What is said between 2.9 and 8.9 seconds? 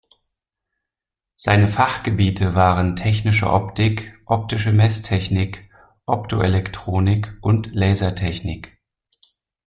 Technische Optik, Optische Messtechnik, Optoelektronik und Lasertechnik.